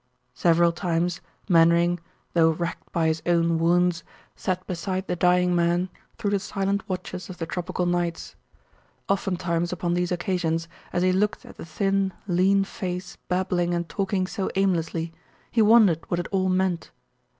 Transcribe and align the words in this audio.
Several 0.33 0.71
times 0.71 1.21
Mainwaring, 1.47 1.99
though 2.33 2.49
racked 2.53 2.91
by 2.91 3.05
his 3.05 3.21
own 3.27 3.59
wounds, 3.59 4.03
sat 4.35 4.65
beside 4.65 5.05
the 5.05 5.15
dying 5.15 5.55
man 5.55 5.89
through 6.17 6.31
the 6.31 6.39
silent 6.39 6.89
watches 6.89 7.29
of 7.29 7.37
the 7.37 7.45
tropical 7.45 7.85
nights. 7.85 8.35
Oftentimes 9.07 9.71
upon 9.71 9.93
these 9.93 10.11
occasions 10.11 10.67
as 10.91 11.03
he 11.03 11.11
looked 11.11 11.45
at 11.45 11.57
the 11.57 11.65
thin, 11.65 12.13
lean 12.27 12.63
face 12.63 13.17
babbling 13.27 13.75
and 13.75 13.87
talking 13.89 14.25
so 14.25 14.49
aimlessly, 14.55 15.13
he 15.51 15.61
wondered 15.61 15.99
what 16.09 16.19
it 16.19 16.27
all 16.31 16.49
meant. 16.49 16.89